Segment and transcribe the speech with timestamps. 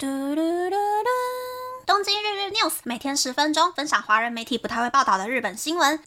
[0.00, 1.08] 嘟嘟嘟嘟！
[1.84, 6.00] 东京日日 news 每天十分钟，分享华人媒体不太会报道的日本新闻。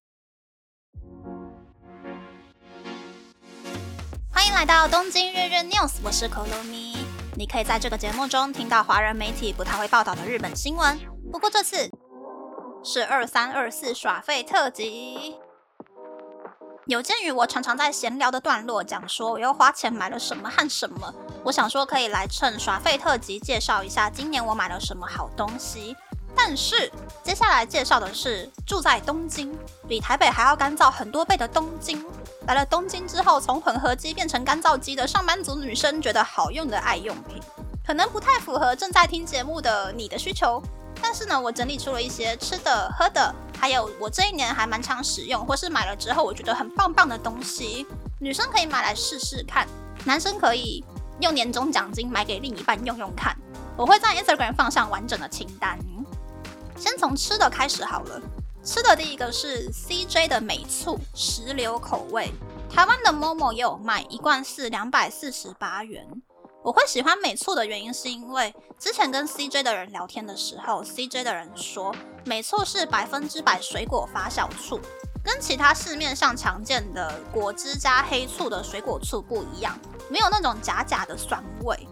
[4.31, 7.05] 欢迎来到东京日日 news，我是可露咪。
[7.35, 10.97] 你可以在这个节目中听到华人媒体不太会报道的日本新闻。
[11.29, 11.89] 不过这次
[12.85, 15.35] 是二三二四耍废特辑。
[16.87, 21.13] 有鉴于我常常在闲聊的段落讲说我又花钱买了什么和什么。
[21.43, 25.95] 我想说，可以来趁耍费特辑介绍一下今年我买了什么好东西。
[26.35, 26.91] 但是
[27.23, 29.55] 接下来介绍的是住在东京，
[29.87, 32.03] 比台北还要干燥很多倍的东京。
[32.47, 37.39] 来了东京之后，从混合机变成干燥机的上班族女生觉得好用的爱用品，
[37.85, 40.59] 可能不太符合正在听节目的你的需求。
[40.99, 47.85] 但是呢，我整理出了一些吃的、喝的，还有我这一年还蛮常使用，或是买了之后我觉得很棒棒的东西，
[48.19, 49.67] 女生可以买来试试看，
[50.03, 50.83] 男生可以。
[51.19, 53.37] 用年终奖金买给另一半用用看，
[53.77, 55.77] 我会在 Instagram 放上完整的清单。
[56.75, 58.19] 先从吃的开始好了，
[58.63, 62.31] 吃的第一个是 CJ 的美醋石榴口味，
[62.67, 66.07] 台湾的 Momo 也有卖，一罐是两百四十八元。
[66.63, 74.79] 我会喜欢美醋的原因是因为之前跟 CJ 的人聊天的时候，CJ 的人说美醋是百分之百水果发酵醋，
[75.23, 79.75] 跟其他市面上常见的果汁加黑醋的水果醋不一样。
[80.07, 81.87] 没有那种假假的酸味，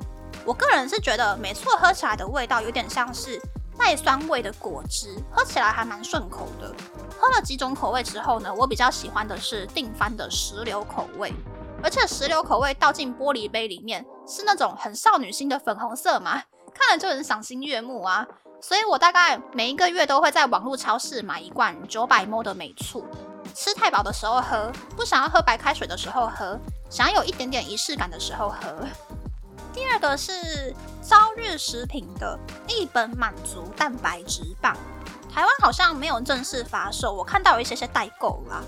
[0.46, 3.42] 我个人是觉得美醋喝起来的味道有点像是
[3.76, 6.72] 带酸味的果汁，喝起来还蛮顺口的。
[7.20, 11.34] 喝了几种口味之后呢，我比较喜欢的是定番的石榴口味，
[11.82, 18.26] 而且石榴口味倒进玻璃杯里面是那种很少女心的粉红色嘛，看了就很赏心悦目啊。
[18.62, 23.06] 所以我大概每一个月都会在网络超市买一罐九百 ml 的美醋，
[23.56, 26.60] 吃太饱的时候喝，不想要喝白开水的时候喝。
[26.90, 28.86] 想要有一点点仪式感的时候喝。
[29.72, 34.76] 第二个是朝日食品的一本满足蛋白质棒，
[35.34, 38.62] 台湾好像没有正式发售，我看到有一些些代购啦。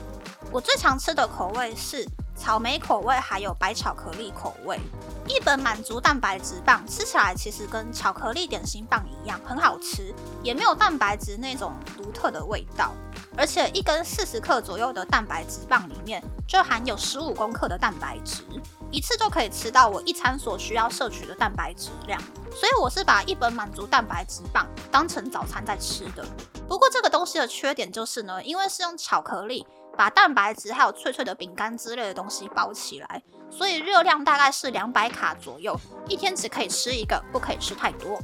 [0.51, 2.07] 我最常吃的口味是
[2.41, 4.79] 草莓口味，还有白巧克力口味。
[5.27, 12.93] 一本满足蛋白质棒吃起来其实跟巧克力点心棒一样，很好吃，也没有蛋白质那种独特的味道。
[13.37, 18.43] 而且一根四十克左右的蛋白质棒里面就含有十五公克的蛋白质，
[18.91, 22.21] 一次就可以吃到我一餐所需要摄取的蛋白质量。
[22.53, 26.25] 所以我是把一本满足蛋白质棒当成早餐在吃的。
[26.67, 29.65] 不过这个东西的缺点就是呢，因为是用巧克力
[29.97, 35.73] 把蛋白质还有脆脆的饼干之类的东西包起来，所以热量大概是两百卡左右，
[36.07, 38.19] 一天只可以吃一个，不可以吃太多。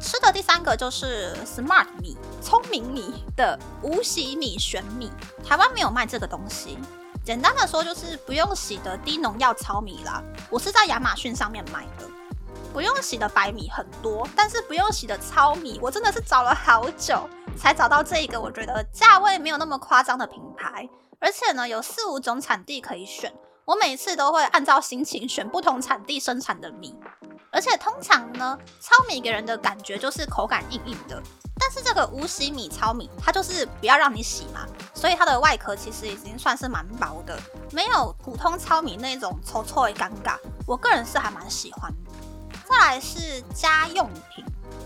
[0.00, 5.10] 吃的第三个就是 Smart 米，聪明米的无洗米玄米，
[5.46, 6.78] 台湾没有卖这个东西。
[7.22, 10.22] 简单的说就是不用洗的低农药糙米啦。
[10.48, 12.08] 我是在亚马逊上面买的，
[12.72, 20.88] 不用洗的白米很多，但是不用洗的糙米，我真的是找了好久才找到这一个，我觉得价位没有那么夸张的品牌，
[21.20, 23.32] 而且呢有四五种产地可以选，
[23.66, 26.98] 我每次都会按照心情选不同产地生产的米。
[27.52, 31.20] 而且通常呢，糙米给人的感觉就是口感硬硬的，
[31.58, 37.38] 但是这个无洗米糙米，它就是不要让你洗嘛，所以它的外壳其实已经算是蛮薄的，
[37.72, 40.36] 没有普通糙米那种粗粗的尴尬。
[40.66, 41.92] 我个人是还蛮喜欢。
[42.68, 44.44] 再来是家用品，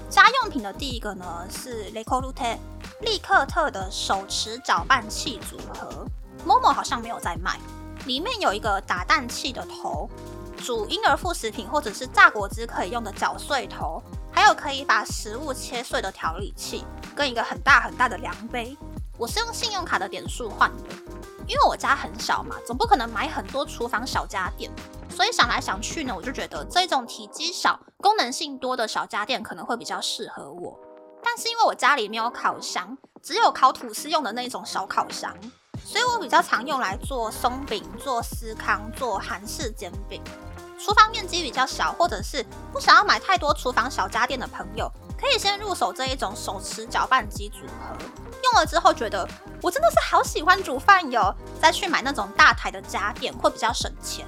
[0.09, 2.59] 家用品的第一个呢是 l e c o l u t e
[3.03, 6.07] 利克特的手持搅拌器组合
[6.47, 7.61] ，Momo 好像没有在卖，
[8.07, 10.09] 里面有一个打蛋器的头。
[10.65, 14.03] 煮婴儿副食品或者是榨果汁可以用的搅碎头，
[14.33, 18.75] 还有可以把食物切碎的调理器，跟一个很大很大的量杯。
[19.19, 20.95] 我是用信用卡的点数换的，
[21.47, 24.71] 因为我家很小嘛，总不可能买很多厨房小家电，
[25.11, 30.81] 所以想来想去呢，我就觉得这种体积小、功能性多的小家电可能会比较适合我。
[31.23, 35.37] 但是因为我家里没有烤箱，只有烤吐司用的那种小烤箱，
[35.85, 40.23] 所以我比较常用来做松饼、做司康、做韩式煎饼。
[40.79, 47.97] 厨房面积比较小，或者是不想要买太多厨房小家电的朋友，可以先入手这一种手持搅拌机组合。
[48.43, 49.27] 用了之后觉得
[49.63, 54.27] 我真的是好喜欢煮饭哟，再去买那种大台的家电会比较省钱。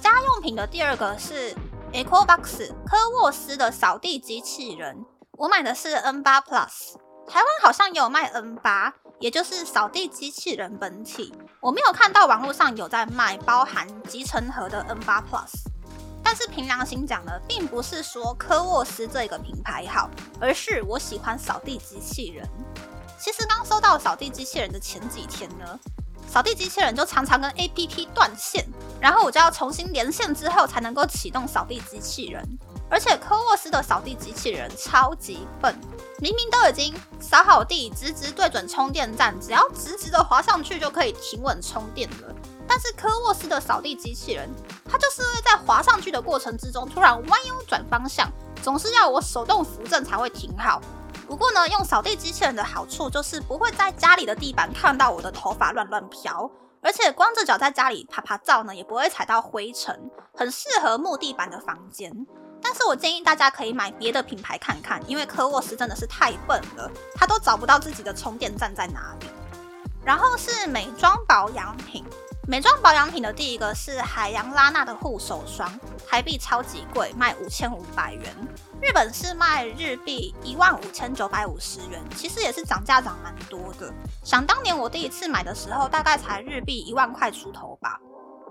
[0.00, 1.54] 家用品的第二个是
[1.92, 5.04] EcoBox 科沃斯的扫地机器人，
[5.38, 6.96] 我买的是 N 八 Plus，
[7.28, 11.32] 台湾好像也有卖 N 八，也就是扫地机器人本体。
[11.60, 15.62] 我没有看到网络上有在卖包含集成盒的 N 八 Plus。
[16.24, 20.10] 但是凭良心讲呢，并不是说科沃斯这个品牌好，
[20.40, 22.44] 而是我喜欢扫地机器人。
[23.16, 25.78] 其实刚收到扫地机器人的前几天呢，
[26.26, 28.66] 扫地机器人就常常跟 APP 断线，
[29.00, 32.44] 然后我就要重新连线之后才能够启动扫地机器人。
[32.90, 35.74] 而且科沃斯的扫地机器人超级笨，
[36.22, 42.32] 明明都已经扫好地，直直对准充电站，只要直直的滑上去就可以停稳充电了。
[42.64, 44.48] 但是科沃斯的扫地机器人，
[44.88, 48.30] 它就是会在滑上去的过程之中突然弯腰转方向，
[48.62, 50.80] 总是要我手动扶正才会停好。
[51.26, 56.48] 不过呢，用扫地机器人的好处就是不会在家里的地板看到我的头发乱乱飘，
[56.82, 62.12] 而且光着脚在家里爬爬照呢，也不会踩到灰尘，很适合木地板的房间。
[62.62, 69.26] 但是我建议大家可以买别的品牌看看，因为科沃斯真的是太笨了，它都找不到自己的充电站在哪里。
[70.04, 72.04] 然后是美妆保养品，
[72.48, 75.72] 美妆保养品的第一个是海洋拉娜的护手霜，
[76.08, 78.34] 台币超级贵，卖五千五百元，
[78.80, 83.92] 日本是卖日币一万五千九百五十元，其实也是涨价涨蛮多的。
[84.24, 88.00] 想当年我第一次买的时候，大概才日币一万块出头吧。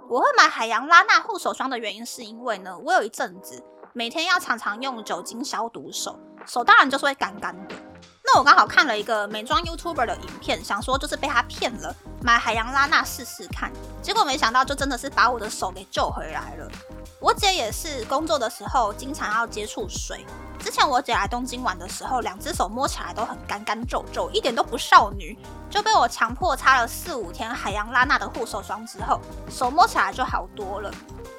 [0.09, 3.61] 我会买海洋拉娜护手霜的原因是因为呢，我有一阵子。
[3.93, 6.17] 每天要常常用酒精消毒手，
[6.47, 7.75] 手当然就是会干干的。
[8.23, 13.69] 那我刚好看了一个美妆 YouTuber 的影片，想说就是被他骗了，买海洋拉娜试试看。
[14.01, 16.71] 结果没想到就真的是把我的手给救回来了。
[17.19, 20.25] 我姐也是工作的时候经常要接触水。
[20.61, 25.37] 之前我姐来东京玩的时候，两只手摸起来都很干干皱皱，一点都不少女，
[25.69, 29.19] 就被我强迫擦了四五天海洋拉娜的护手霜之后，
[29.49, 30.91] 手摸起来就好多了。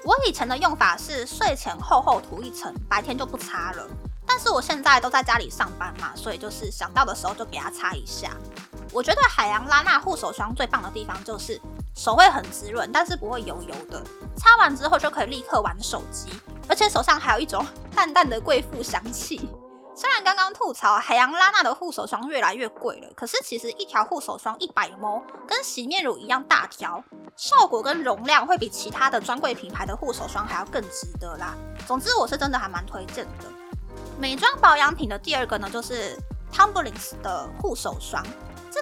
[0.05, 3.87] 我以前的用法是睡前厚厚涂一层，白天就不擦了。
[4.27, 8.31] 但是我现在都在家里上班嘛，所以就是想到的时候就给它擦一下。
[8.93, 11.61] 我觉得海洋拉娜护手霜最棒的地方就是
[11.95, 14.03] 手会很滋润，但是不会油油的。
[14.37, 16.31] 擦完之后就可以立刻玩手机，
[16.69, 17.65] 而且手上还有一种
[18.03, 19.49] 淡淡的贵妇香气。
[19.95, 27.01] 虽然刚刚吐槽海洋拉娜的护手霜越来越贵了，可是其实一条护手霜一百 ml 跟洗面乳一样大条，
[27.37, 31.55] 效果跟容量会比其他的专柜品牌的护手霜还要更值得啦。
[31.87, 33.45] 总之我是真的还蛮推荐的。
[34.19, 36.19] 美妆保养品的第二个呢，就是
[36.53, 38.21] Tumblings 的护手霜。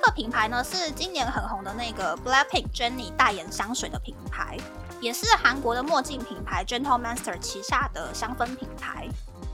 [0.00, 4.56] 这个品牌呢是今年很红的那个 Blackpink Jennie 代言香水的品牌，
[4.98, 9.06] 也是韩国的墨镜品牌 Gentle Monster 旗下的香氛品牌。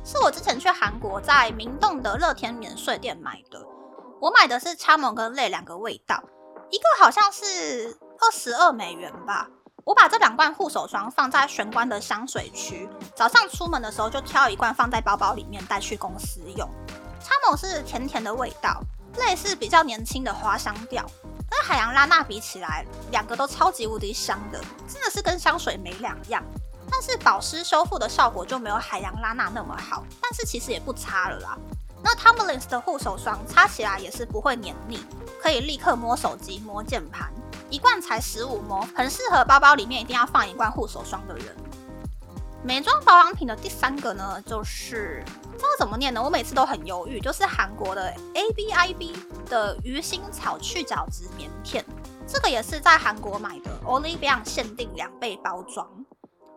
[0.05, 3.61] 是我之前去韩国在明洞的乐天免税店买的，
[4.21, 6.23] 我买的是 Charm 跟泪两个味道，
[6.71, 9.49] 一个好像是二十二美元吧。
[9.83, 16.71] 我把这两罐护手霜放在玄关的香水区，早上出门的时候就挑一罐放在包包里面带去公司用。
[17.21, 18.81] Charm 是甜甜的味道，
[19.17, 21.05] 类似比较年轻的花香调，
[21.51, 26.43] 跟海洋拉娜比起来，两个都超级无敌香的，真的是跟香水没两样。
[26.91, 31.59] 但是保湿修复的效果就没有海洋拉娜那么好，但是其实也不差了啦。
[32.03, 35.05] 那 t o m l i n s 的护手霜擦起来也是不会黏腻，
[35.43, 37.29] 可以立刻摸手机、摸键盘，
[37.71, 41.57] 一罐才十五摸，很适合包包里面一定要放一罐护手霜的人。
[42.67, 46.21] 美妆保养品的第三个呢，就是这个怎么念呢？
[46.21, 49.17] 我每次都很犹豫，就是韩国的 A B I B
[49.49, 51.85] 的鱼腥草去角质棉片，
[52.27, 55.89] 这个也是在韩国买的，Olivia 限定两倍包装。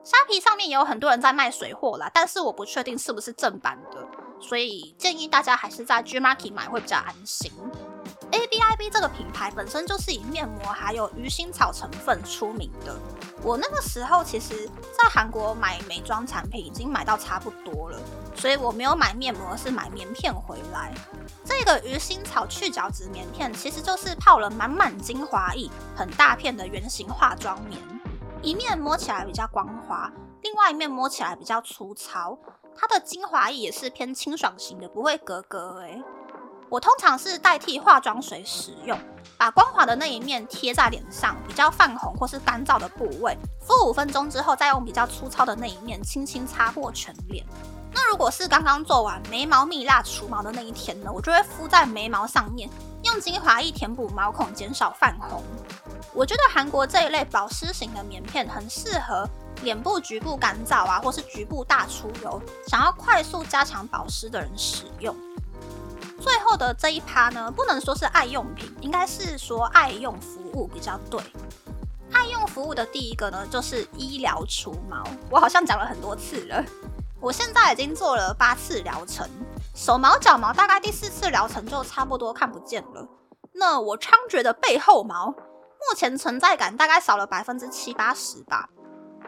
[0.04, 4.08] 虾皮上面也有很多人在卖水货啦，但是我不确定是不是正版的，
[4.42, 7.52] 所以建议大家还是在 G Market 买会比较安心。
[8.32, 12.96] A B I B 这个品牌本身就是以面膜还有鱼腥草成分出名的。
[13.42, 18.00] 我那个时候其实，在韩国买美妆产品已经买到差不多了，
[18.36, 20.94] 所以我没有买面膜，是买棉片回来。
[21.46, 27.80] 这个鱼腥草去角质棉片其实就是泡了满满精华液，很大片的圆形化妆棉。
[28.42, 32.38] 一面摸起来比较光滑，另外一面摸起来比较粗糙。
[32.76, 36.02] 它的精华液也是偏清爽型的，不会格格诶。
[36.70, 38.98] 我通常是代替化妆水使用，
[39.38, 47.44] 把光滑的那一面贴在脸上，比较泛红或是干燥的部位，敷五分钟之后，再用比较粗糙的那一面轻轻擦过全脸。
[47.92, 52.70] 那如果是刚刚做完眉毛蜜蜡除毛的那一天呢，我就会敷在眉毛上面，
[53.02, 55.44] 用精华液填补毛孔，减少泛红。
[56.14, 59.28] 我觉得韩国这一类保湿型的棉片很适合
[59.64, 65.16] 脸部局部干燥啊，或是局部大出油，想要快速加强保湿的人使用。
[66.30, 71.20] 最后的这一趴呢，不能说是爱用品，应该是说爱用服务比较对。
[72.14, 75.04] 爱用服务的第一个呢，就是医疗除毛。
[75.32, 76.64] 我好像讲了很多次了，
[77.20, 79.28] 我现在已经做了八次疗程，
[79.74, 83.08] 手毛脚毛大概第四次疗程就差不多看不见了。
[83.54, 85.32] 那我猖獗的背后毛。
[85.32, 88.70] 目前存在感大概少了百分之七八十吧。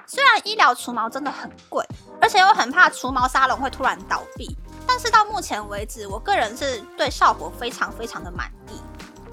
[0.06, 1.84] 虽然医疗除毛真的很贵，
[2.22, 4.56] 而且又很怕除毛沙龙会突然倒闭，
[4.94, 8.74] 但是到目前为止，我个人是对效果非常非常的满意。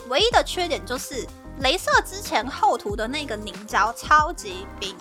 [0.08, 1.26] 唯一的缺点就是，
[1.60, 4.96] 镭射之前厚涂的那个凝胶超级冰，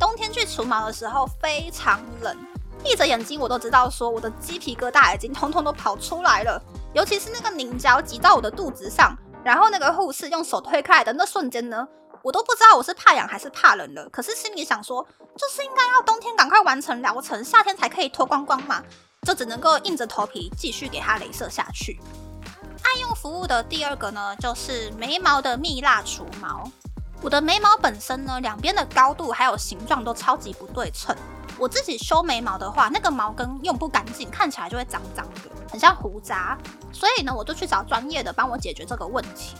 [0.00, 2.34] 冬天去除毛的时候非常冷，
[2.82, 6.58] 闭着眼睛我都知道说我的鸡皮疙瘩已经通通都跑出来了，
[6.94, 11.86] 尤其是那个凝胶挤到我的肚子上，然后那个护士用手推开的那瞬间呢，
[12.22, 14.08] 我都不知道我是怕痒还是怕冷了。
[14.08, 18.82] 可是心里想说，就是应该要冬天赶快完成疗程，夏天才可以脱光光嘛，
[19.26, 22.00] 就只能够硬着头皮继续给它镭射下去。
[22.82, 26.70] 爱用服务的第二个呢，就是眉毛的蜜蜡除毛。
[27.20, 31.14] 我的眉毛本身呢，两边的高度还有形状都超级不对称。
[31.58, 36.56] 我自己修眉毛的话，那个毛根用不干净，看起来就会脏脏的，很像胡渣。
[36.92, 39.56] 所以呢，我就去找专业的帮我解决这个问题。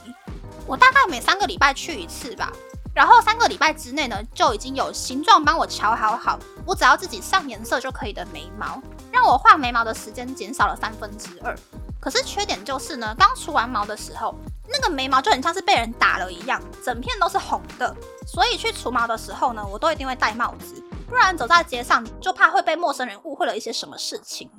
[0.65, 2.53] 我大概每三个礼拜去一次吧，
[2.99, 6.37] 然后三个礼拜之内呢，就已经有形状帮我调好好，
[6.67, 11.57] 我只要自己上颜色就可以的眉毛，让我画眉毛的时间减少了三分之二。
[12.01, 14.35] 可是缺点就是呢，刚除完毛的时候，
[14.69, 17.95] 那个眉毛就很像是被人打了一样，整片都是红的。
[18.27, 24.51] 所以去除毛的时候呢，我都一定会戴帽子，不然走在街上就怕会被陌生人误会了一些什么事情。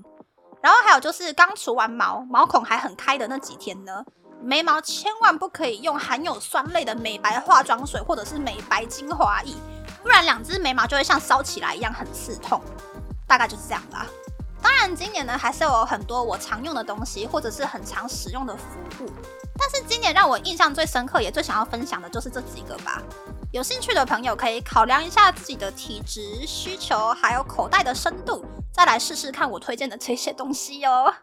[0.62, 4.01] 然后还有就是刚除完毛，毛孔还很开的那几天呢，
[4.41, 9.53] 眉毛千万不可以用含有酸类的美白化妆水或者是美白精华液，
[10.01, 12.62] 不然两只眉毛就会像烧起来一样很刺痛。
[13.27, 14.05] 大概就是这样啦。
[14.62, 19.10] 当然，今年呢还是有很多我常用的东西，或者是很常使用的服务。
[19.58, 23.01] 但是今年让我印象最深刻，也最想要分享的就是这几个吧。
[23.51, 31.13] 有兴趣的朋友可以考量一下自己的体质需求，还有口袋的深度，再来试试看我推荐的这些东西哦。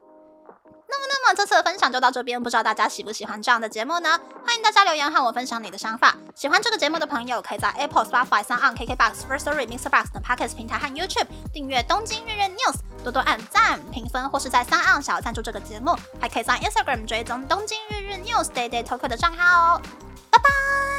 [0.89, 4.19] 那么，那么这次的分享就到这边，不知道大家喜不喜欢这样的节目呢？
[4.45, 6.15] 欢迎大家留言和我分享你的想法。
[6.35, 9.89] 喜欢这个节目的朋友，可以在 Apple、Spotify、s o n KKBox、First Story、Mr.
[9.91, 19.83] Box 等 Podcast 平台和 YouTube 订阅《东京日日 News》，多多按赞、评分，或是在三岸小赞助这个节目，还可以在 Instagram 追踪《东京日日 News》Day Day Talk 的账号哦。
[20.31, 20.96] 拜拜。